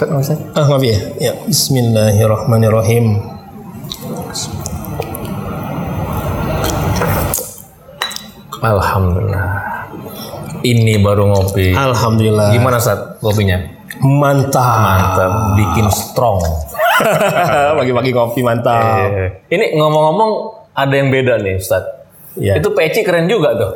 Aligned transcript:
Ustaz, 0.00 0.16
Ustaz. 0.16 0.40
Ah, 0.56 0.64
maaf 0.64 0.80
ya. 0.80 0.96
Ya, 1.20 1.32
bismillahirrahmanirrahim. 1.44 3.20
Alhamdulillah. 8.64 9.44
Ini 10.64 11.04
baru 11.04 11.28
ngopi. 11.28 11.76
Alhamdulillah. 11.76 12.48
Gimana 12.48 12.80
Ustaz 12.80 13.20
kopinya? 13.20 13.60
Mantap. 14.00 14.80
Mantap, 14.80 15.32
bikin 15.60 15.92
strong. 15.92 16.40
Pagi-pagi 17.76 18.16
kopi 18.16 18.40
mantap. 18.40 19.04
Eh, 19.04 19.52
Ini 19.52 19.76
ngomong-ngomong 19.76 20.30
ada 20.80 20.94
yang 20.96 21.12
beda 21.12 21.44
nih 21.44 21.60
Ustaz. 21.60 21.84
Ya. 22.40 22.56
Itu 22.56 22.72
peci 22.72 23.04
keren 23.04 23.28
juga 23.28 23.52
tuh. 23.52 23.72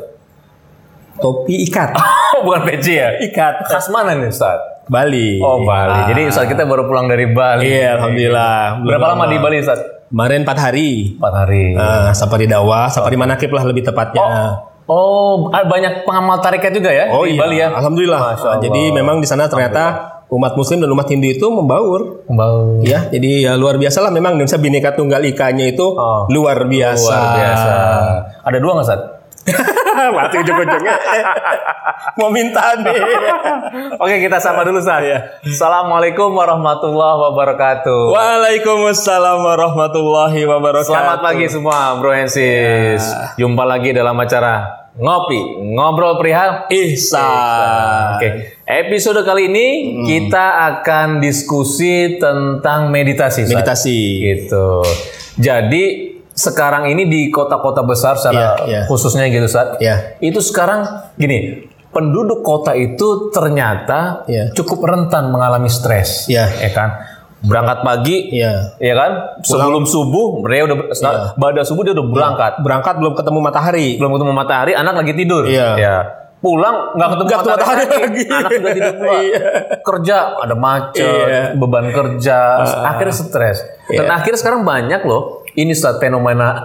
Topi 1.20 1.68
ikat. 1.68 1.92
Bukan 2.48 2.64
peci 2.64 2.96
ya? 2.96 3.12
Ikat. 3.20 3.68
Khas 3.68 3.92
mana 3.92 4.16
nih 4.16 4.32
Ustaz? 4.32 4.73
Bali. 4.86 5.40
Oh 5.40 5.64
Bali. 5.64 6.12
Jadi 6.12 6.20
Ustaz 6.28 6.44
kita 6.44 6.64
baru 6.64 6.84
pulang 6.84 7.08
dari 7.08 7.28
Bali. 7.30 7.64
Iya, 7.64 7.96
alhamdulillah. 7.96 8.84
Berapa 8.84 9.06
lama 9.16 9.24
di 9.28 9.38
Bali 9.40 9.56
Ustaz? 9.60 9.80
Kemarin 10.08 10.46
4 10.46 10.54
hari. 10.60 10.90
Empat 11.18 11.34
hari. 11.34 11.74
Ah, 11.74 12.14
safari 12.14 12.46
dakwah, 12.46 12.86
safari 12.86 13.16
manakib 13.18 13.50
lah 13.50 13.64
lebih 13.66 13.82
tepatnya. 13.82 14.62
Oh, 14.84 15.48
ada 15.48 15.64
banyak 15.64 16.04
pengamal 16.04 16.44
tarikat 16.44 16.68
juga 16.68 16.92
ya 16.92 17.08
Oh, 17.08 17.24
di 17.24 17.32
iya, 17.32 17.40
Bali 17.40 17.56
ya? 17.56 17.72
Alhamdulillah. 17.72 18.20
Masya 18.36 18.46
Allah. 18.46 18.60
Jadi 18.60 18.82
memang 18.92 19.16
di 19.16 19.24
sana 19.24 19.48
ternyata 19.48 20.12
umat 20.28 20.60
muslim 20.60 20.84
dan 20.84 20.92
umat 20.92 21.08
Hindu 21.08 21.32
itu 21.32 21.46
membaur. 21.48 22.20
Bau. 22.28 22.84
Ya, 22.84 23.08
jadi 23.08 23.48
ya 23.48 23.52
luar 23.56 23.80
biasa 23.80 24.04
lah 24.04 24.12
memang 24.12 24.36
Indonesia 24.36 24.60
Bhinneka 24.60 24.92
Tunggal 24.92 25.24
Ika-nya 25.24 25.72
itu 25.72 25.88
Oh. 25.88 26.28
luar 26.28 26.68
biasa. 26.68 27.00
Luar 27.00 27.32
biasa. 27.32 27.72
Ada 28.44 28.58
dua 28.60 28.70
nggak 28.76 28.86
Ustaz? 28.86 29.00
Mati 30.16 30.36
ujung-ujungnya. 30.40 30.96
Mau 32.18 32.32
minta 32.32 32.74
nih. 32.80 32.96
Oke 34.02 34.16
kita 34.20 34.40
sapa 34.40 34.64
dulu 34.64 34.80
Ustaz. 34.80 35.04
Assalamualaikum 35.44 36.32
warahmatullahi 36.32 37.16
wabarakatuh. 37.28 38.12
Waalaikumsalam 38.14 39.38
warahmatullahi 39.44 40.40
wabarakatuh. 40.48 40.88
Selamat 40.88 41.18
pagi 41.20 41.46
semua 41.46 41.96
bro 42.00 42.12
and 42.16 42.32
sis. 42.32 43.04
Jumpa 43.36 43.64
lagi 43.68 43.92
dalam 43.92 44.16
acara 44.16 44.84
Ngopi, 44.94 45.74
Ngobrol 45.74 46.22
Perihal 46.22 46.70
Ihsan. 46.70 48.14
Oke, 48.14 48.28
episode 48.62 49.26
kali 49.26 49.50
ini 49.50 49.68
Hmm. 49.90 50.06
kita 50.06 50.46
akan 50.70 51.18
diskusi 51.18 52.14
tentang 52.22 52.94
meditasi. 52.94 53.42
Meditasi. 53.42 53.98
Gitu. 54.22 54.86
Jadi 55.34 56.13
sekarang 56.34 56.90
ini 56.90 57.06
di 57.06 57.20
kota-kota 57.30 57.80
besar 57.80 58.18
secara 58.18 58.34
Iya, 58.34 58.50
iya. 58.66 58.80
khususnya 58.84 59.24
gitu 59.26 59.46
Ustaz. 59.46 59.78
Iya. 59.78 60.18
Itu 60.18 60.42
sekarang 60.42 60.82
gini, 61.14 61.62
penduduk 61.88 62.42
kota 62.42 62.74
itu 62.74 63.30
ternyata 63.30 64.26
Iya. 64.26 64.50
cukup 64.52 64.82
rentan 64.82 65.30
mengalami 65.30 65.70
stres. 65.70 66.26
Iya. 66.26 66.50
Ya 66.58 66.70
kan? 66.70 66.90
Berangkat 67.38 67.78
pagi, 67.80 68.34
Iya. 68.34 68.74
ya 68.76 68.94
kan? 68.94 69.10
Sebelum 69.40 69.84
subuh, 69.84 70.42
dia 70.42 70.64
udah 70.64 70.76
pada 71.32 71.62
subuh 71.62 71.84
dia 71.84 71.94
udah 71.94 72.06
berangkat. 72.08 72.52
Berangkat 72.60 72.94
belum 72.98 73.14
ketemu 73.14 73.38
matahari. 73.38 73.88
Belum 73.94 74.10
ketemu 74.10 74.32
matahari, 74.32 74.72
anak 74.74 74.94
lagi 74.96 75.12
tidur. 75.14 75.44
Iya. 75.46 75.68
Ya. 75.76 75.96
Pulang 76.40 76.92
nggak 76.92 77.08
ketemu 77.08 77.24
Nggak 77.24 77.38
ketemu 77.38 77.54
matahari, 77.54 77.78
matahari 77.78 78.02
lagi. 78.02 78.04
lagi. 78.20 78.24
Anak 78.34 78.50
udah 78.50 78.72
tidur 78.74 78.94
pula. 79.00 79.12
Iya. 79.14 79.40
Kerja 79.80 80.16
ada 80.34 80.54
macet, 80.58 81.04
Iya. 81.06 81.40
beban 81.54 81.86
kerja, 81.88 82.38
akhirnya 82.82 83.14
stres. 83.14 83.58
Dan 83.86 84.08
akhirnya 84.08 84.38
sekarang 84.40 84.60
banyak 84.64 85.00
loh 85.04 85.43
ini 85.54 85.72
saat 85.74 86.02
fenomena 86.02 86.62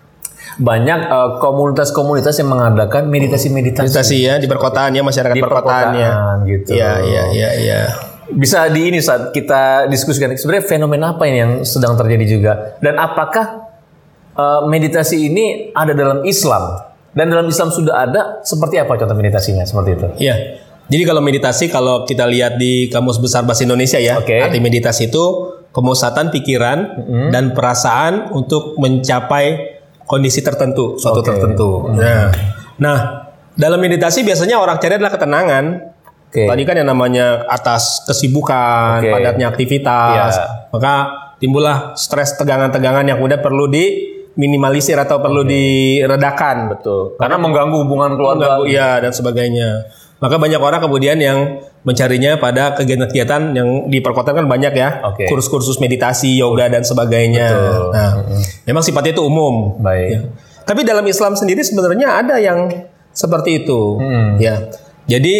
banyak 0.68 1.00
eh, 1.08 1.30
komunitas-komunitas 1.40 2.40
yang 2.40 2.48
mengadakan 2.52 3.08
meditasi-meditasi 3.12 3.88
Meditasi 3.92 4.16
ya 4.24 4.34
di 4.40 4.48
perkotaan 4.48 4.96
ya 4.96 5.02
masyarakat 5.04 5.36
di 5.36 5.42
perkotaan 5.44 5.86
ya. 5.96 6.12
gitu. 6.48 6.70
Iya, 6.76 6.92
iya, 7.04 7.22
iya, 7.32 7.50
iya. 7.60 7.80
Bisa 8.26 8.66
di 8.72 8.90
ini 8.90 8.98
saat 8.98 9.30
kita 9.30 9.86
diskusikan 9.86 10.34
sebenarnya 10.34 10.66
fenomena 10.66 11.14
apa 11.14 11.30
ini 11.30 11.38
yang 11.38 11.52
sedang 11.62 11.94
terjadi 11.94 12.24
juga 12.26 12.52
dan 12.80 12.96
apakah 12.96 13.68
eh, 14.32 14.60
meditasi 14.68 15.28
ini 15.28 15.70
ada 15.76 15.92
dalam 15.92 16.24
Islam 16.24 16.80
dan 17.16 17.32
dalam 17.32 17.48
Islam 17.48 17.72
sudah 17.72 17.94
ada 18.04 18.22
seperti 18.44 18.76
apa 18.76 18.96
contoh 18.96 19.16
meditasinya 19.16 19.64
seperti 19.64 19.90
itu? 19.96 20.08
Iya. 20.20 20.36
Jadi 20.86 21.02
kalau 21.02 21.18
meditasi 21.18 21.66
kalau 21.66 22.06
kita 22.06 22.22
lihat 22.30 22.62
di 22.62 22.86
Kamus 22.86 23.18
Besar 23.18 23.42
Bahasa 23.42 23.66
Indonesia 23.66 23.98
ya, 23.98 24.22
Oke. 24.22 24.38
arti 24.38 24.62
meditasi 24.62 25.10
itu 25.10 25.24
pemusatan 25.76 26.32
pikiran 26.32 26.78
dan 27.28 27.52
perasaan 27.52 28.32
untuk 28.32 28.80
mencapai 28.80 29.76
kondisi 30.08 30.40
tertentu, 30.40 30.96
suatu 30.96 31.20
Oke. 31.20 31.28
tertentu. 31.28 31.92
Nah, 31.92 32.32
nah 32.80 32.98
dalam 33.52 33.76
meditasi 33.76 34.24
biasanya 34.24 34.56
orang 34.56 34.80
cari 34.80 34.96
adalah 34.96 35.12
ketenangan. 35.12 35.64
Oke. 36.32 36.48
Tadi 36.48 36.62
kan 36.64 36.80
yang 36.80 36.88
namanya 36.88 37.44
atas 37.44 38.08
kesibukan, 38.08 39.04
Oke. 39.04 39.12
padatnya 39.12 39.52
aktivitas, 39.52 40.32
Iya. 40.40 40.46
maka 40.72 40.94
timbullah 41.36 41.92
stres 41.92 42.40
tegangan-tegangan 42.40 43.04
yang 43.04 43.20
kemudian 43.20 43.44
perlu 43.44 43.68
diminimalisir 43.68 44.96
atau 44.96 45.20
perlu 45.20 45.44
diredakan. 45.44 46.72
Betul. 46.72 47.20
Karena 47.20 47.36
mengganggu 47.36 47.76
hubungan 47.84 48.16
keluarga. 48.16 48.64
Mengganggu, 48.64 48.72
iya 48.72 48.96
dan 48.96 49.12
sebagainya. 49.12 49.92
Maka 50.16 50.40
banyak 50.40 50.56
orang 50.56 50.80
kemudian 50.80 51.20
yang 51.20 51.60
mencarinya 51.84 52.40
pada 52.40 52.72
kegiatan-kegiatan 52.72 53.52
yang 53.52 53.68
di 53.92 54.00
perkotaan 54.00 54.42
kan 54.42 54.46
banyak 54.48 54.72
ya, 54.72 55.04
Oke. 55.04 55.28
kursus-kursus 55.28 55.76
meditasi, 55.76 56.40
yoga 56.40 56.72
dan 56.72 56.82
sebagainya. 56.82 57.46
Nah, 57.92 58.10
memang 58.64 58.80
sifatnya 58.80 59.12
itu 59.12 59.22
umum. 59.22 59.76
Baik. 59.78 60.32
Tapi 60.64 60.82
dalam 60.82 61.04
Islam 61.04 61.36
sendiri 61.36 61.60
sebenarnya 61.62 62.24
ada 62.24 62.40
yang 62.40 62.66
seperti 63.12 63.62
itu, 63.62 64.00
ya. 64.40 64.72
Jadi 65.06 65.36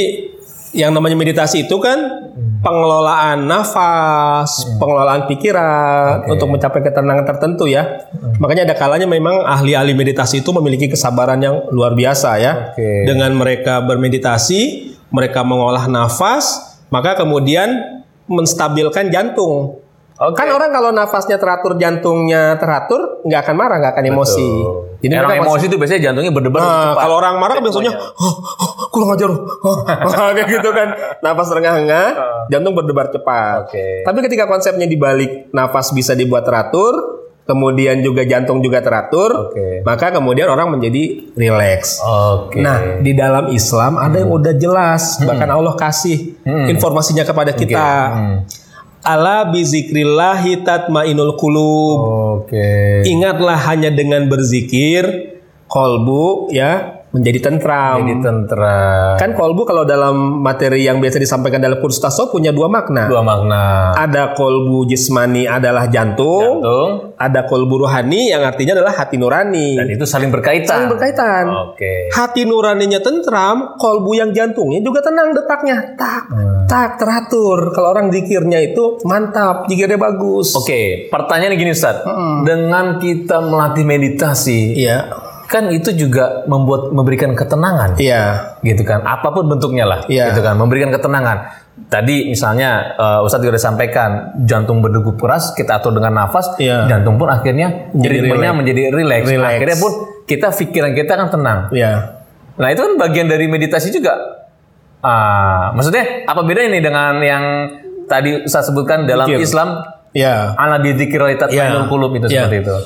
yang 0.77 0.93
namanya 0.93 1.17
meditasi 1.17 1.65
itu 1.65 1.81
kan 1.81 2.29
pengelolaan 2.61 3.49
nafas, 3.49 4.69
pengelolaan 4.77 5.25
pikiran 5.25 6.29
untuk 6.29 6.53
mencapai 6.53 6.85
ketenangan 6.85 7.25
tertentu 7.25 7.65
ya. 7.65 8.07
Makanya 8.37 8.69
ada 8.69 8.77
kalanya 8.77 9.09
memang 9.09 9.43
ahli-ahli 9.49 9.97
meditasi 9.97 10.45
itu 10.45 10.51
memiliki 10.53 10.93
kesabaran 10.93 11.41
yang 11.41 11.65
luar 11.73 11.97
biasa 11.97 12.37
ya. 12.37 12.53
Oke. 12.77 13.09
Dengan 13.09 13.33
mereka 13.33 13.81
bermeditasi, 13.81 14.93
mereka 15.09 15.41
mengolah 15.47 15.89
nafas, 15.89 16.77
maka 16.93 17.17
kemudian 17.17 18.03
menstabilkan 18.29 19.09
jantung. 19.09 19.81
Oke. 20.17 20.33
Kan 20.41 20.49
orang 20.49 20.73
kalau 20.73 20.91
nafasnya 20.97 21.37
teratur, 21.37 21.77
jantungnya 21.77 22.57
teratur, 22.57 23.21
nggak 23.29 23.41
akan 23.45 23.55
marah, 23.57 23.77
nggak 23.85 23.93
akan 23.93 24.07
emosi. 24.09 24.51
Jadi 25.05 25.13
Orang 25.13 25.45
emosi 25.45 25.65
itu 25.69 25.77
biasanya 25.77 26.01
jantungnya 26.09 26.33
berdebar 26.33 26.61
Nah, 26.65 26.97
kalau 26.97 27.21
orang 27.21 27.37
marah 27.37 27.61
biasanya, 27.61 27.93
oh, 28.17 28.35
oh, 28.41 28.89
kurang 28.89 29.13
ajar, 29.13 29.29
oh, 29.29 29.77
oh, 29.85 30.31
kayak 30.33 30.49
gitu 30.49 30.73
kan, 30.73 30.89
nafas 31.21 31.53
rengah-rengah, 31.53 32.07
jantung 32.49 32.73
berdebar 32.73 33.13
cepat. 33.13 33.69
Oke. 33.69 34.09
Tapi 34.09 34.19
ketika 34.25 34.49
konsepnya 34.49 34.89
dibalik 34.89 35.53
nafas 35.53 35.93
bisa 35.93 36.17
dibuat 36.17 36.49
teratur, 36.49 36.97
kemudian 37.45 38.01
juga 38.01 38.25
jantung 38.25 38.65
juga 38.65 38.81
teratur, 38.81 39.53
Oke. 39.53 39.85
maka 39.85 40.17
kemudian 40.17 40.49
orang 40.49 40.73
menjadi 40.73 41.29
rileks. 41.37 42.01
Oke. 42.03 42.65
Nah, 42.65 43.05
di 43.05 43.13
dalam 43.13 43.53
Islam 43.53 44.01
ada 44.01 44.17
yang 44.17 44.33
udah 44.33 44.55
jelas, 44.57 45.21
bahkan 45.29 45.53
Allah 45.53 45.77
kasih 45.77 46.41
informasinya 46.73 47.29
kepada 47.29 47.53
kita. 47.53 47.85
Ala 49.07 49.47
bizikrillahi 49.55 50.67
tatmainul 50.67 51.39
qulub. 51.39 51.99
Oke. 52.43 53.07
Ingatlah 53.07 53.55
hanya 53.71 53.95
dengan 53.95 54.27
berzikir 54.27 55.39
kolbu 55.71 56.51
ya 56.51 56.96
menjadi 57.17 57.39
tentram. 57.43 58.05
Jadi 58.05 58.15
tentram. 58.21 59.17
Kan 59.17 59.33
kolbu 59.33 59.65
kalau 59.65 59.83
dalam 59.83 60.39
materi 60.39 60.85
yang 60.85 61.01
biasa 61.01 61.17
disampaikan 61.17 61.59
dalam 61.59 61.81
kursus 61.81 61.99
tasawuf 61.99 62.31
punya 62.31 62.53
dua 62.53 62.69
makna. 62.69 63.09
Dua 63.09 63.25
makna. 63.25 63.97
Ada 63.97 64.37
kolbu 64.37 64.85
jismani 64.85 65.49
adalah 65.49 65.89
jantung, 65.89 66.61
Jantung. 66.61 66.91
ada 67.17 67.49
kolbu 67.49 67.83
ruhani 67.83 68.29
yang 68.29 68.45
artinya 68.45 68.77
adalah 68.77 68.93
hati 68.95 69.17
nurani. 69.17 69.75
Dan 69.75 69.89
itu 69.89 70.05
saling 70.05 70.29
berkaitan. 70.29 70.85
Saling 70.85 70.93
berkaitan. 70.93 71.45
Oke. 71.73 72.13
Hati 72.13 72.45
nuraninya 72.45 73.01
tentram, 73.01 73.81
kolbu 73.81 74.13
yang 74.13 74.31
jantungnya 74.31 74.79
juga 74.79 75.01
tenang 75.01 75.33
detaknya. 75.33 75.97
Tak, 75.97 76.23
Hmm. 76.29 76.69
tak 76.69 77.01
teratur. 77.01 77.73
Kalau 77.73 77.89
orang 77.91 78.13
zikirnya 78.13 78.61
itu 78.61 79.01
mantap, 79.03 79.65
zikirnya 79.67 79.97
bagus. 79.97 80.53
Oke, 80.53 81.09
pertanyaan 81.09 81.57
gini 81.57 81.73
Ustaz. 81.73 82.05
Dengan 82.43 82.99
kita 82.99 83.41
melatih 83.41 83.85
meditasi, 83.87 84.77
Iya. 84.77 85.26
Kan 85.47 85.71
itu 85.71 85.95
juga 85.95 86.43
membuat 86.51 86.91
memberikan 86.91 87.33
ketenangan. 87.33 87.95
Iya. 87.97 88.55
Gitu 88.63 88.83
kan. 88.83 89.03
Apa 89.03 89.31
pun 89.31 89.47
bentuknya 89.47 89.87
lah, 89.87 90.01
Iya. 90.11 90.35
gitu 90.35 90.43
kan, 90.43 90.59
memberikan 90.59 90.91
ketenangan. 90.91 91.67
Tadi 91.87 92.27
misalnya 92.27 92.97
eh, 92.99 93.25
Ustadz 93.25 93.45
juga 93.47 93.61
sampaikan 93.61 94.35
jantung 94.43 94.83
berdegup 94.83 95.21
keras 95.21 95.55
kita 95.55 95.79
atur 95.79 95.95
dengan 95.95 96.25
nafas, 96.25 96.57
Iya. 96.59 96.89
jantung 96.89 97.17
pun 97.17 97.31
akhirnya 97.31 97.93
Jadi 97.95 98.27
ritmenya 98.27 98.53
menjadi 98.53 98.83
rileks. 98.91 99.27
Relax. 99.29 99.51
Akhirnya 99.55 99.79
pun 99.79 99.93
kita 100.27 100.49
pikiran 100.51 100.93
kita 100.93 101.13
kan 101.15 101.29
tenang. 101.31 101.59
Iya. 101.71 101.93
Nah 102.57 102.69
itu 102.73 102.81
kan 102.83 102.93
bagian 102.99 103.29
dari 103.29 103.47
meditasi 103.47 103.93
juga. 103.93 104.17
Ah, 105.05 105.71
maksudnya 105.77 106.27
apa 106.27 106.43
bedanya 106.43 106.75
nih 106.75 106.83
dengan 106.83 107.15
yang 107.23 107.45
tadi 108.11 108.49
saya 108.51 108.65
sebutkan 108.65 109.07
dalam 109.07 109.29
Zikir. 109.29 109.45
Islam 109.45 109.69
Iya. 110.17 110.57
ala 110.57 110.81
bidzikrillah 110.81 111.87
qulub 111.87 112.17
itu 112.17 112.27
Iya. 112.27 112.49
seperti 112.49 112.57
itu. 112.65 112.77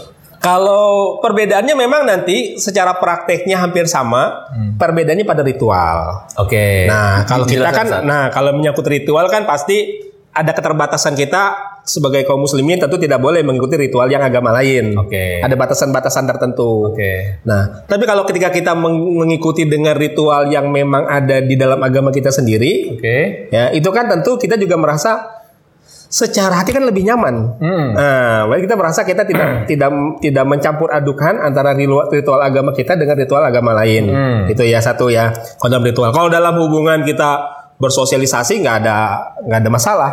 Kalau 0.40 1.20
perbedaannya 1.20 1.76
memang 1.76 2.08
nanti 2.08 2.56
secara 2.56 2.96
prakteknya 2.96 3.60
hampir 3.60 3.84
sama, 3.84 4.48
perbedaannya 4.80 5.28
pada 5.28 5.44
ritual. 5.44 6.24
Oke. 6.40 6.88
Nah, 6.88 7.28
kalau 7.28 7.44
kita 7.44 7.68
kan, 7.68 7.86
Ustaz. 7.86 8.02
nah 8.08 8.32
kalau 8.32 8.56
menyangkut 8.56 8.88
ritual 8.88 9.28
kan 9.28 9.44
pasti 9.44 10.00
ada 10.32 10.56
keterbatasan 10.56 11.12
kita 11.12 11.70
sebagai 11.84 12.22
kaum 12.22 12.44
muslimin 12.46 12.78
tentu 12.78 12.96
tidak 13.02 13.18
boleh 13.18 13.42
mengikuti 13.42 13.74
ritual 13.74 14.06
yang 14.06 14.22
agama 14.22 14.54
lain. 14.54 14.94
Oke. 14.96 15.42
Ada 15.42 15.58
batasan-batasan 15.58 16.24
tertentu. 16.24 16.94
Oke. 16.94 17.42
Nah, 17.44 17.84
tapi 17.84 18.06
kalau 18.06 18.22
ketika 18.24 18.48
kita 18.54 18.72
meng- 18.78 19.20
mengikuti 19.20 19.66
dengan 19.66 19.98
ritual 19.98 20.48
yang 20.48 20.70
memang 20.70 21.04
ada 21.04 21.42
di 21.42 21.58
dalam 21.58 21.82
agama 21.82 22.14
kita 22.14 22.30
sendiri, 22.30 22.94
Oke. 22.96 23.50
ya 23.50 23.74
itu 23.74 23.90
kan 23.90 24.06
tentu 24.06 24.38
kita 24.38 24.54
juga 24.54 24.78
merasa 24.78 25.39
secara 26.10 26.58
hati 26.58 26.74
kan 26.74 26.82
lebih 26.82 27.06
nyaman. 27.06 27.54
Hmm. 27.62 27.88
Nah, 27.94 28.50
baik 28.50 28.66
kita 28.66 28.74
merasa 28.74 29.06
kita 29.06 29.22
tidak 29.22 29.70
tidak 29.70 29.94
tidak 30.18 30.44
mencampur 30.44 30.90
adukan 30.90 31.38
antara 31.38 31.70
ritual, 31.70 32.10
ritual 32.10 32.42
agama 32.42 32.74
kita 32.74 32.98
dengan 32.98 33.14
ritual 33.14 33.46
agama 33.46 33.70
lain. 33.78 34.10
Hmm. 34.10 34.40
Itu 34.50 34.66
ya 34.66 34.82
satu 34.82 35.06
ya. 35.06 35.30
Kalau 35.30 35.70
dalam 35.70 35.86
ritual. 35.86 36.10
Kalau 36.10 36.26
dalam 36.26 36.58
hubungan 36.58 37.06
kita 37.06 37.62
bersosialisasi 37.78 38.60
nggak 38.60 38.76
ada 38.84 38.96
nggak 39.46 39.58
ada 39.62 39.70
masalah. 39.70 40.10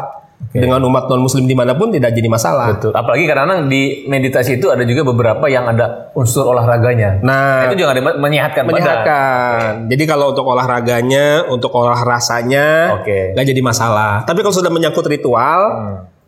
Dengan 0.48 0.80
umat 0.86 1.10
non 1.10 1.22
muslim 1.22 1.50
di 1.50 1.54
mana 1.58 1.74
pun 1.74 1.90
tidak 1.92 2.14
jadi 2.14 2.30
masalah. 2.30 2.78
Betul. 2.78 2.94
Apalagi 2.94 3.26
kadang-kadang 3.26 3.68
di 3.68 4.06
meditasi 4.06 4.62
itu 4.62 4.70
ada 4.70 4.86
juga 4.86 5.06
beberapa 5.06 5.46
yang 5.50 5.70
ada 5.70 6.14
unsur 6.14 6.50
olahraganya. 6.50 7.20
Nah, 7.26 7.68
itu 7.70 7.84
juga 7.84 7.94
ada 7.98 8.02
menyehatkan, 8.16 8.64
menyehatkan. 8.66 9.90
Jadi 9.92 10.04
kalau 10.08 10.32
untuk 10.32 10.46
olahraganya, 10.48 11.46
untuk 11.52 11.74
olah 11.74 12.00
rasanya, 12.00 12.98
Oke. 13.02 13.34
nggak 13.34 13.46
jadi 13.50 13.62
masalah. 13.62 14.24
Tapi 14.24 14.40
kalau 14.46 14.56
sudah 14.56 14.72
menyangkut 14.72 15.06
ritual, 15.10 15.62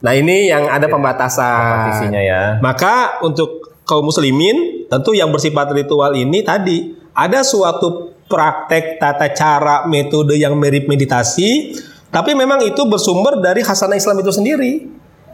nah 0.02 0.14
ini 0.14 0.52
yang 0.52 0.68
ada 0.68 0.90
pembatasan. 0.90 1.94
Isinya 1.96 2.22
ya. 2.22 2.42
Maka 2.60 3.24
untuk 3.24 3.82
kaum 3.88 4.06
muslimin, 4.06 4.90
tentu 4.90 5.18
yang 5.18 5.34
bersifat 5.34 5.74
ritual 5.74 6.14
ini 6.14 6.46
tadi 6.46 6.98
ada 7.14 7.42
suatu 7.42 8.14
praktek 8.30 9.02
tata 9.02 9.34
cara 9.34 9.90
metode 9.90 10.38
yang 10.38 10.54
mirip 10.54 10.86
meditasi, 10.86 11.74
tapi 12.10 12.34
memang 12.34 12.62
itu 12.66 12.82
bersumber 12.90 13.38
dari 13.38 13.62
hasanah 13.62 13.98
Islam 13.98 14.18
itu 14.22 14.32
sendiri. 14.34 14.72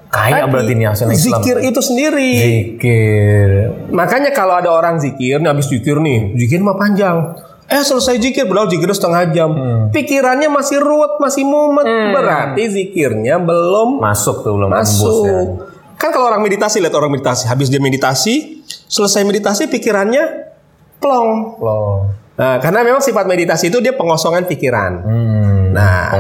Kaya 0.06 0.48
Tadi, 0.48 0.52
berarti 0.54 0.74
nih 0.80 0.88
hasil 0.88 1.08
Islam. 1.12 1.42
Zikir 1.44 1.58
itu 1.66 1.80
sendiri. 1.82 2.32
Zikir. 2.40 3.50
Makanya 3.92 4.32
kalau 4.32 4.56
ada 4.56 4.72
orang 4.72 4.96
zikir, 5.02 5.44
nih 5.44 5.50
habis 5.50 5.68
zikir 5.68 6.00
nih, 6.00 6.36
zikir 6.40 6.60
mah 6.64 6.78
panjang. 6.78 7.36
Eh 7.66 7.82
selesai 7.82 8.22
zikir, 8.22 8.46
padahal 8.46 8.70
zikirnya 8.70 8.94
setengah 8.94 9.24
jam. 9.34 9.50
Pikirannya 9.90 10.54
masih 10.54 10.78
ruwet, 10.78 11.18
masih 11.18 11.44
mumet. 11.44 11.88
Berarti 12.14 12.64
zikirnya 12.70 13.42
belum 13.42 13.98
Masuk 13.98 14.46
tuh 14.46 14.54
belum 14.54 14.70
tembus 14.70 14.86
ya. 14.86 15.02
masuk. 15.02 15.48
Kan 15.98 16.10
kalau 16.14 16.30
orang 16.30 16.46
meditasi, 16.46 16.78
lihat 16.78 16.94
orang 16.94 17.10
meditasi. 17.10 17.50
Habis 17.50 17.74
dia 17.74 17.82
meditasi, 17.82 18.62
selesai 18.68 19.26
meditasi 19.26 19.66
pikirannya 19.66 20.24
plong. 21.02 21.58
Loh. 21.58 22.06
Nah, 22.36 22.60
karena 22.60 22.84
memang 22.84 23.00
sifat 23.00 23.26
meditasi 23.26 23.72
itu 23.72 23.80
dia 23.80 23.96
pengosongan 23.96 24.44
pikiran. 24.46 24.92
Hmm. 25.02 25.55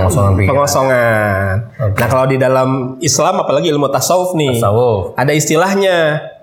Pengosongan 0.06 0.31
pikiran. 0.34 0.50
pengosongan. 0.52 1.52
Nah, 1.92 2.07
kalau 2.07 2.25
di 2.25 2.38
dalam 2.38 2.69
Islam 3.00 3.36
apalagi 3.38 3.68
ilmu 3.68 3.88
tasawuf 3.88 4.34
nih, 4.34 4.56
Tasawuf. 4.56 5.13
ada 5.13 5.31
istilahnya 5.31 5.98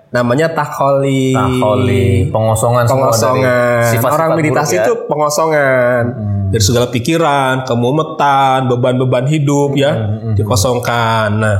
namanya 0.09 0.47
takholi. 0.47 1.33
Taholi, 1.33 2.29
pengosongan 2.29 2.85
Pengosongan. 2.85 3.41
dari 3.41 3.89
sifat-sifat 3.89 4.11
Orang 4.13 4.29
meditasi 4.37 4.73
ya. 4.75 4.83
itu 4.83 4.93
pengosongan 5.07 6.01
dari 6.49 6.61
segala 6.61 6.87
pikiran, 6.87 7.65
kemumetan, 7.65 8.67
beban-beban 8.67 9.25
hidup 9.25 9.73
ya, 9.73 9.91
dikosongkan. 10.37 11.29
Nah, 11.33 11.57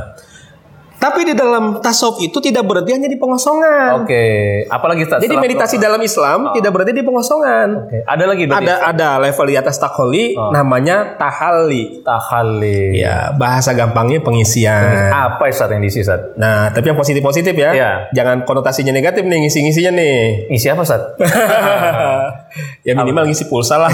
tapi 1.04 1.20
di 1.28 1.34
dalam 1.36 1.84
tasawuf 1.84 2.16
itu 2.24 2.40
tidak 2.40 2.64
berarti 2.64 2.96
hanya 2.96 3.12
di 3.12 3.20
pengosongan. 3.20 4.00
Oke, 4.00 4.24
apalagi 4.72 5.04
Ustaz, 5.04 5.20
Jadi 5.20 5.36
meditasi 5.36 5.76
dalam 5.76 6.00
Islam 6.00 6.48
tidak 6.56 6.72
berarti 6.72 6.96
di 6.96 7.04
pengosongan. 7.04 7.68
Oke, 7.84 7.98
Ada 8.08 8.24
lagi 8.24 8.48
berarti 8.48 8.64
Ada 8.64 8.74
ada 8.88 9.08
level 9.20 9.46
di 9.52 9.56
atas 9.60 9.76
takholi 9.76 10.32
namanya 10.32 11.20
tahalli. 11.20 12.00
tahali. 12.00 12.96
Ya, 12.96 13.36
bahasa 13.36 13.76
gampangnya 13.76 14.24
pengisian. 14.24 15.12
Apa 15.12 15.52
Ustaz 15.52 15.68
yang 15.68 15.84
diisi 15.84 16.00
Ustaz? 16.00 16.32
Nah, 16.40 16.72
tapi 16.72 16.88
yang 16.88 16.96
positif-positif 16.96 17.52
ya. 17.52 17.70
Iya. 17.76 17.92
Jangan 18.16 18.48
konotasinya 18.48 18.96
negatif 18.96 19.28
nih 19.28 19.44
ngisi-ngisinya 19.44 19.92
nih. 19.92 20.16
Isi 20.56 20.72
apa 20.72 20.88
Ustaz? 20.88 21.04
ya 22.88 22.96
minimal 22.96 23.28
ngisi 23.28 23.44
pulsa 23.52 23.76
lah. 23.76 23.92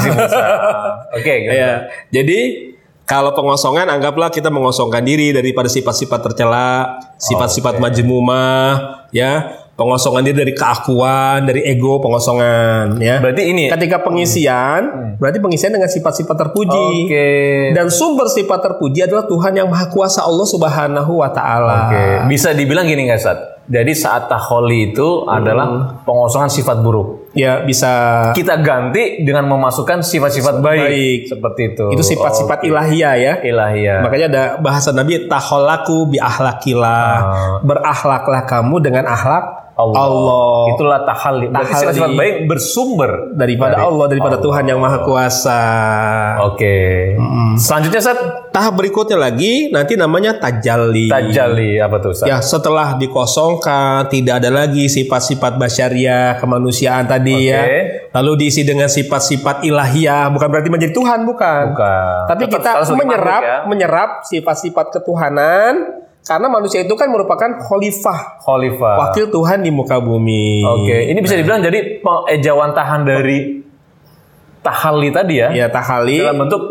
Oke, 1.19 1.33
gitu. 1.43 1.59
Ya. 1.59 1.91
Jadi 2.15 2.71
kalau 3.11 3.35
pengosongan 3.35 3.91
anggaplah 3.91 4.31
kita 4.31 4.55
mengosongkan 4.55 5.03
diri 5.03 5.35
daripada 5.35 5.67
sifat-sifat 5.67 6.31
tercela, 6.31 7.03
sifat-sifat 7.19 7.83
majmumah, 7.83 9.03
ya. 9.11 9.67
Pengosongan 9.75 10.23
diri 10.23 10.37
dari 10.47 10.55
keakuan, 10.55 11.43
dari 11.43 11.67
ego, 11.67 11.99
pengosongan, 11.99 13.03
ya. 13.03 13.19
Berarti 13.19 13.51
ini 13.51 13.67
Ketika 13.67 14.07
pengisian, 14.07 15.17
berarti 15.19 15.43
pengisian 15.43 15.75
dengan 15.75 15.91
sifat-sifat 15.91 16.37
terpuji. 16.39 17.11
Oke. 17.11 17.29
Dan 17.75 17.91
sumber 17.91 18.31
sifat 18.31 18.63
terpuji 18.63 19.03
adalah 19.03 19.27
Tuhan 19.27 19.59
yang 19.59 19.67
Maha 19.67 19.91
Kuasa 19.91 20.23
Allah 20.23 20.47
Subhanahu 20.47 21.19
wa 21.19 21.35
taala. 21.35 21.91
Oke, 21.91 22.31
bisa 22.31 22.55
dibilang 22.55 22.87
gini 22.87 23.11
nggak 23.11 23.19
Ustaz? 23.19 23.39
Jadi 23.71 23.93
saat 23.95 24.27
taholi 24.27 24.91
itu 24.91 25.31
adalah 25.31 26.03
pengosongan 26.03 26.51
sifat 26.51 26.83
buruk. 26.83 27.31
Ya, 27.39 27.63
bisa 27.63 27.91
Kita 28.35 28.59
ganti 28.59 29.23
dengan 29.23 29.47
memasukkan 29.47 30.03
sifat-sifat 30.03 30.59
baik. 30.59 30.83
Baik. 30.83 31.21
Seperti 31.31 31.63
itu. 31.71 31.87
itu 31.95 32.03
sifat-sifat 32.03 32.67
ilahiyah 32.67 33.15
ya. 33.15 33.33
ilahiyah. 33.47 34.03
Makanya 34.03 34.27
ada 34.27 34.45
bahasa 34.59 34.91
Nabi 34.91 35.31
taholaku 35.31 36.11
bi 36.11 36.19
ahlakillah. 36.19 37.15
Berakhlaklah 37.63 38.43
kamu 38.51 38.83
dengan 38.83 39.07
akhlak 39.07 39.60
Allah. 39.81 40.01
Allah. 40.05 40.55
Itulah 40.77 41.01
tahali. 41.09 41.47
Berarti 41.49 41.73
Tahali. 41.73 41.97
sifat 41.97 42.11
baik 42.13 42.37
bersumber 42.45 43.11
daripada 43.33 43.81
Allah, 43.81 44.07
daripada 44.07 44.37
Tuhan 44.37 44.65
yang 44.69 44.77
Maha 44.77 45.01
Kuasa. 45.01 45.63
Oke. 46.53 46.77
Selanjutnya 47.57 48.01
Ustaz, 48.05 48.19
Tahap 48.51 48.75
berikutnya 48.83 49.15
lagi 49.15 49.71
nanti 49.71 49.95
namanya 49.95 50.35
tajalli. 50.35 51.07
tajali 51.07 51.79
apa 51.79 52.03
tuh 52.03 52.11
Ustaz? 52.11 52.27
Ya, 52.27 52.43
setelah 52.43 52.99
dikosongkan, 52.99 54.11
tidak 54.11 54.43
ada 54.43 54.51
lagi 54.51 54.91
sifat-sifat 54.91 55.55
basyariah, 55.55 56.35
kemanusiaan 56.43 57.07
tadi 57.07 57.47
ya. 57.47 57.63
Oke. 57.63 57.81
Lalu 58.11 58.31
diisi 58.43 58.67
dengan 58.67 58.91
sifat-sifat 58.91 59.63
ilahiyah, 59.63 60.35
bukan 60.35 60.51
berarti 60.51 60.67
menjadi 60.67 60.91
Tuhan, 60.91 61.23
bukan. 61.23 61.63
Bukan. 61.71 62.15
Tapi 62.27 62.43
Tetap 62.51 62.59
kita 62.59 62.71
menyerap 62.99 63.43
ya. 63.43 63.57
menyerap 63.71 64.11
sifat-sifat 64.27 64.99
ketuhanan 64.99 66.00
karena 66.21 66.47
manusia 66.53 66.85
itu 66.85 66.95
kan 66.95 67.09
merupakan 67.09 67.49
khalifah, 67.65 68.45
Khalifah. 68.45 68.97
wakil 69.09 69.33
Tuhan 69.33 69.65
di 69.65 69.73
muka 69.73 69.99
bumi. 69.99 70.61
Oke, 70.63 71.09
ini 71.09 71.19
bisa 71.25 71.35
dibilang 71.35 71.65
jadi 71.65 72.05
ejawantahan 72.05 73.01
dari 73.09 73.65
tahali 74.61 75.09
tadi 75.09 75.35
ya. 75.41 75.49
Ya 75.53 75.67
tahali 75.73 76.21
Dalam 76.21 76.47
bentuk 76.47 76.63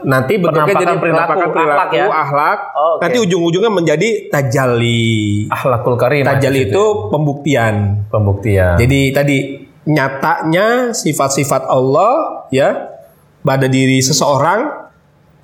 nanti 0.00 0.34
bentuknya 0.40 0.72
Penampakan 0.74 0.82
jadi 0.82 0.94
perilaku, 0.98 1.20
penampakan 1.30 1.48
perilaku, 1.54 1.76
akhlak 1.76 1.90
ya? 1.94 2.06
akhlak. 2.10 2.58
Oh, 2.74 2.90
oke. 2.96 3.02
Nanti 3.06 3.18
ujung-ujungnya 3.22 3.70
menjadi 3.72 4.08
tajalli. 4.32 5.10
akhlakul 5.46 5.96
karim. 5.96 6.22
Tajalli 6.26 6.60
itu 6.72 6.84
pembuktian. 7.12 7.74
pembuktian. 8.10 8.74
Jadi 8.80 9.00
tadi 9.14 9.38
nyatanya 9.86 10.92
sifat-sifat 10.92 11.70
Allah 11.70 12.44
ya 12.52 12.98
pada 13.40 13.66
diri 13.70 14.02
seseorang 14.04 14.90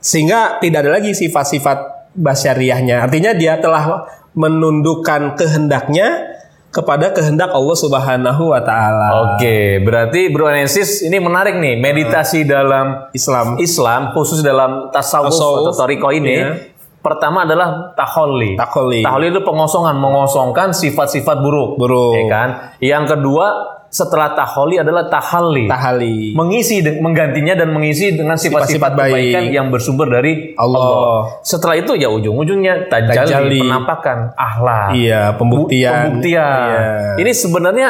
sehingga 0.02 0.60
tidak 0.60 0.84
ada 0.84 1.00
lagi 1.00 1.16
sifat-sifat 1.16 1.95
basyariahnya. 2.16 3.04
Artinya 3.04 3.36
dia 3.36 3.60
telah 3.60 4.08
menundukkan 4.36 5.36
kehendaknya 5.36 6.36
kepada 6.72 7.08
kehendak 7.16 7.56
Allah 7.56 7.76
Subhanahu 7.76 8.52
wa 8.52 8.60
taala. 8.60 9.32
Oke, 9.32 9.80
berarti 9.80 10.28
Bro 10.28 10.52
Anesis 10.52 11.00
ini 11.00 11.16
menarik 11.16 11.56
nih 11.56 11.80
meditasi 11.80 12.44
dalam 12.44 13.08
Islam. 13.16 13.56
Islam 13.56 14.12
khusus 14.12 14.44
dalam 14.44 14.92
tasawuf, 14.92 15.32
Tasawuf, 15.32 15.72
atau 15.72 15.72
toriko 15.72 16.12
ini. 16.12 16.36
iya. 16.36 16.75
Pertama 17.06 17.46
adalah 17.46 17.94
taholi. 17.94 18.58
Taholi. 18.58 19.06
Taholi 19.06 19.30
itu 19.30 19.40
pengosongan, 19.46 19.94
mengosongkan 19.94 20.74
sifat-sifat 20.74 21.38
buruk. 21.38 21.78
Buruk. 21.78 22.18
Ya 22.18 22.24
kan? 22.26 22.48
Yang 22.82 23.04
kedua 23.14 23.46
setelah 23.86 24.34
taholi 24.34 24.82
adalah 24.82 25.06
tahali. 25.06 25.70
Tahali. 25.70 26.34
mengisi 26.34 26.82
menggantinya 26.82 27.54
dan 27.54 27.70
mengisi 27.70 28.12
dengan 28.18 28.34
sifat-sifat 28.34 28.92
Sifat-sifat 28.92 28.92
baik. 28.98 29.14
kebaikan 29.14 29.44
yang 29.54 29.66
bersumber 29.70 30.10
dari 30.10 30.52
Allah. 30.58 30.82
Allah. 30.82 31.20
Setelah 31.46 31.78
itu 31.78 31.94
ya 31.94 32.10
ujung-ujungnya 32.10 32.90
tajali, 32.90 33.14
Tajali. 33.22 33.58
penampakan 33.62 34.18
akhlak. 34.34 34.90
Iya, 34.98 35.22
pembuktian. 35.38 35.94
Pembuktian. 36.10 36.58
Iya. 36.66 37.22
Ini 37.22 37.30
sebenarnya 37.32 37.88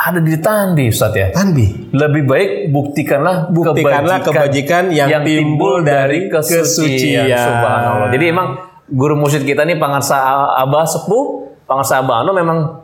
ada 0.00 0.16
di 0.16 0.32
tandi 0.40 0.88
Ustaz 0.88 1.12
ya. 1.12 1.28
Tanbih. 1.28 1.92
Lebih 1.92 2.22
baik 2.24 2.50
buktikanlah, 2.72 3.52
Buktikanlah 3.52 4.24
kebajikan 4.24 4.88
yang 4.88 5.20
timbul 5.20 5.84
dari 5.84 6.32
kesucian. 6.32 7.28
Subhanallah. 7.28 8.08
Jadi 8.08 8.24
emang 8.32 8.48
guru 8.88 9.20
mursyid 9.20 9.44
kita 9.44 9.68
nih 9.68 9.76
Pangarsa 9.76 10.16
Abah 10.56 10.88
Sepuh, 10.88 11.52
Pangarsa 11.68 12.00
Abah 12.00 12.24
Ano 12.24 12.32
memang 12.32 12.80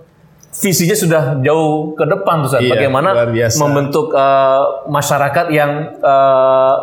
visinya 0.61 0.93
sudah 0.93 1.23
jauh 1.41 1.97
ke 1.97 2.05
depan 2.05 2.45
Ustaz. 2.45 2.61
Iya, 2.61 2.77
Bagaimana 2.77 3.09
membentuk 3.57 4.13
eh, 4.13 4.63
masyarakat 4.93 5.47
yang 5.49 5.71
eh, 5.97 6.75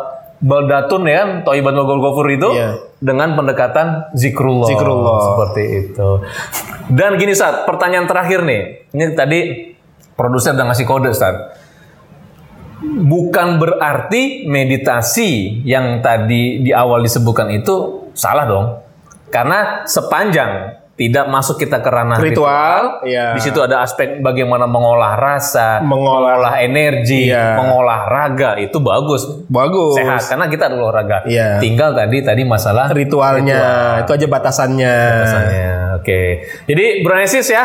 baldatun 0.44 1.02
ya, 1.06 1.22
Toiban 1.46 1.78
Wagol 1.78 2.02
Gofur 2.02 2.26
itu 2.28 2.50
Iya. 2.52 2.74
dengan 2.98 3.38
pendekatan 3.38 4.10
zikrullah. 4.18 4.66
Zikrullah. 4.66 5.18
Seperti 5.30 5.62
itu. 5.78 6.08
Dan 6.90 7.16
gini 7.16 7.32
saat 7.32 7.64
pertanyaan 7.64 8.04
terakhir 8.04 8.44
nih. 8.44 8.62
Ini 8.92 9.04
tadi 9.16 9.40
produser 10.14 10.54
udah 10.54 10.66
ngasih 10.70 10.86
kode 10.86 11.10
Ustaz. 11.10 11.34
Bukan 12.84 13.56
berarti 13.56 14.44
meditasi 14.44 15.62
yang 15.64 16.04
tadi 16.04 16.60
di 16.60 16.70
awal 16.70 17.00
disebutkan 17.00 17.48
itu 17.48 18.08
salah 18.12 18.44
dong. 18.44 18.66
Karena 19.32 19.82
sepanjang 19.82 20.50
tidak 20.94 21.26
masuk 21.26 21.58
kita 21.58 21.82
ke 21.82 21.90
ranah 21.90 22.22
Ritual, 22.22 23.02
iya. 23.02 23.34
Di 23.34 23.42
situ 23.42 23.58
ada 23.58 23.82
aspek 23.82 24.22
bagaimana 24.22 24.70
mengolah 24.70 25.18
rasa, 25.18 25.82
Mengolah- 25.82 26.38
mengolah 26.38 26.54
energi, 26.62 27.34
Iya. 27.34 27.58
mengolah 27.58 28.06
raga 28.06 28.54
itu 28.62 28.78
bagus. 28.78 29.26
Bagus. 29.50 29.98
Sehat 29.98 30.22
karena 30.22 30.46
kita 30.46 30.70
adalah 30.70 30.94
olahraga. 30.94 31.26
Iya. 31.26 31.58
Tinggal 31.58 31.98
tadi 31.98 32.22
tadi 32.22 32.46
masalah 32.46 32.94
Ritualnya, 32.94 33.58
itu 34.06 34.10
aja 34.14 34.26
batasannya. 34.30 34.96
Batasannya. 35.18 35.66
Oke. 35.98 36.20
Jadi 36.70 36.84
Bronesis 37.02 37.50
ya, 37.50 37.64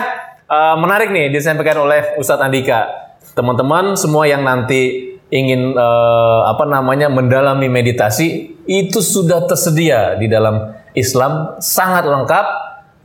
eh, 0.49 0.75
menarik 0.75 1.13
nih 1.13 1.29
disampaikan 1.29 1.85
oleh 1.85 2.17
Ustadz 2.17 2.41
Andika. 2.41 2.89
Teman-teman 3.37 3.93
semua 3.95 4.25
yang 4.25 4.41
nanti 4.43 5.13
ingin 5.29 5.77
eh, 5.77 6.39
apa 6.49 6.65
namanya 6.65 7.07
mendalami 7.07 7.69
meditasi 7.69 8.57
itu 8.65 8.99
sudah 8.99 9.45
tersedia 9.45 10.17
di 10.17 10.25
dalam 10.25 10.73
Islam 10.97 11.61
sangat 11.61 12.09
lengkap 12.09 12.45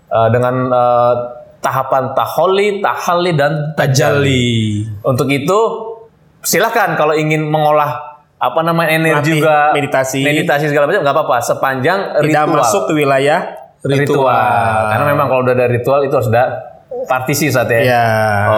eh, 0.08 0.28
dengan 0.32 0.54
eh, 0.72 1.14
tahapan 1.60 2.12
taholi, 2.12 2.80
tahalli 2.84 3.32
dan 3.36 3.72
Tajalli. 3.72 4.84
untuk 5.00 5.28
itu 5.32 5.60
silahkan 6.44 6.92
kalau 6.92 7.16
ingin 7.16 7.48
mengolah 7.48 8.20
apa 8.36 8.60
namanya 8.60 8.90
energi 8.92 9.32
Latih 9.32 9.40
juga 9.40 9.56
meditasi. 9.72 10.20
meditasi 10.20 10.68
segala 10.68 10.84
macam 10.84 11.00
nggak 11.00 11.16
apa-apa 11.16 11.36
sepanjang 11.40 11.98
Tidak 12.20 12.44
ritual 12.44 12.60
masuk 12.60 12.82
ke 12.84 12.92
wilayah 12.92 13.40
ritual. 13.80 14.92
karena 14.92 15.04
memang 15.08 15.26
kalau 15.32 15.40
udah 15.48 15.54
ada 15.56 15.66
ritual 15.72 16.04
itu 16.04 16.12
harus 16.12 16.28
ada 16.28 16.73
partisi 17.04 17.50
saat 17.50 17.68
ya. 17.70 17.80
Ya. 17.82 18.06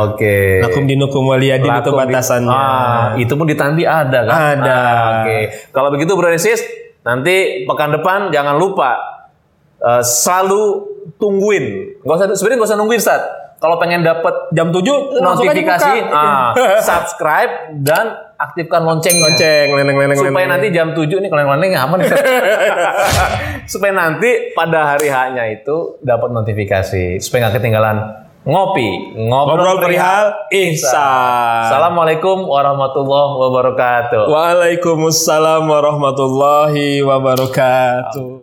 Oke. 0.07 0.61
Lakum 0.63 0.85
dinukum 0.85 1.25
waliyadin 1.27 1.71
itu 1.71 1.91
batasannya. 1.91 2.53
Ah, 2.53 3.05
itu 3.17 3.33
pun 3.35 3.49
di 3.49 3.57
Tanbi 3.57 3.89
ada 3.89 4.25
kan? 4.27 4.61
Ada. 4.61 4.77
Ah, 4.77 5.05
Oke. 5.23 5.39
Kalau 5.73 5.89
begitu 5.93 6.13
Bro 6.15 6.29
Nesis, 6.31 6.61
nanti 7.03 7.65
pekan 7.65 7.97
depan 7.97 8.31
jangan 8.31 8.57
lupa 8.61 8.97
eh, 9.81 10.03
selalu 10.05 10.63
tungguin. 11.17 11.99
Gak 12.05 12.15
usah 12.15 12.27
sebenarnya 12.37 12.59
gak 12.63 12.71
usah 12.71 12.79
nungguin 12.79 13.03
saat. 13.03 13.23
Kalau 13.57 13.81
pengen 13.81 14.05
dapat 14.05 14.53
Jam 14.53 14.69
7 14.69 15.17
notifikasi, 15.17 16.13
ah, 16.13 16.53
subscribe 16.89 17.73
dan 17.81 18.27
aktifkan 18.37 18.85
lonceng 18.85 19.17
Lonceng, 19.17 19.73
leneng-leneng. 19.73 20.17
supaya 20.21 20.45
nanti 20.45 20.69
jam 20.69 20.93
7 20.93 21.09
nih 21.09 21.29
kalau 21.33 21.57
yang 21.57 21.89
aman 21.89 22.05
supaya 23.73 23.93
nanti 23.97 24.53
pada 24.53 24.93
hari 24.95 25.09
H-nya 25.09 25.45
itu 25.57 25.97
dapat 26.05 26.37
notifikasi 26.37 27.17
supaya 27.17 27.49
nggak 27.49 27.55
ketinggalan 27.57 27.97
ngopi 28.47 29.19
Ngobrol 29.27 29.83
perihal 29.83 30.47
ihsan. 30.55 31.67
Assalamualaikum 31.67 32.47
warahmatullahi 32.47 33.33
wabarakatuh 33.43 34.31
Waalaikumsalam 34.31 35.67
warahmatullahi 35.67 37.03
wabarakatuh. 37.03 38.41